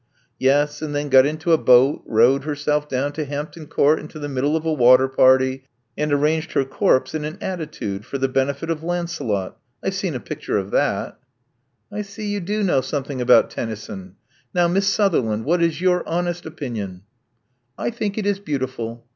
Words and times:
"Yes, 0.39 0.81
and 0.81 0.95
then 0.95 1.09
got 1.09 1.27
into 1.27 1.51
a 1.53 1.59
boat; 1.59 2.01
rowed 2.07 2.43
herself 2.43 2.89
down 2.89 3.11
to 3.11 3.23
Hampton 3.23 3.67
Court 3.67 3.99
into 3.99 4.17
the 4.17 4.27
middle 4.27 4.55
of 4.57 4.65
a 4.65 4.73
water 4.73 5.07
party; 5.07 5.63
and 5.95 6.11
arranged 6.11 6.53
her 6.53 6.65
corpse 6.65 7.13
in 7.13 7.23
an 7.23 7.37
attitude 7.39 8.03
for 8.03 8.17
the 8.17 8.27
benefit 8.27 8.71
of 8.71 8.81
Lancelot. 8.81 9.57
I've 9.83 9.93
seen 9.93 10.15
a 10.15 10.19
picture 10.19 10.57
of 10.57 10.71
that. 10.71 11.19
Love 11.91 11.91
Among 11.91 11.91
the 11.91 11.91
Artists 11.91 11.91
19 11.91 11.99
I 11.99 12.01
see 12.25 12.33
you 12.33 12.39
do 12.39 12.63
know 12.63 12.81
something 12.81 13.21
about 13.21 13.51
Tenny 13.51 13.75
son. 13.75 14.15
Now, 14.55 14.67
Miss 14.67 14.87
Sutherland, 14.87 15.45
what 15.45 15.61
is 15.61 15.79
your 15.81 16.03
honest 16.09 16.47
opinion? 16.47 17.03
'*I 17.77 17.91
think 17.91 18.17
it 18.17 18.25
is 18.25 18.39
beautiful. 18.39 19.05